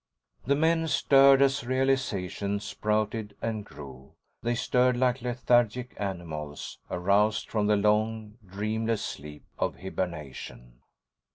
[0.47, 4.13] The men stirred as realization sprouted and grew.
[4.41, 10.79] They stirred like lethargic animals aroused from the long, dreamless sleep of hibernation.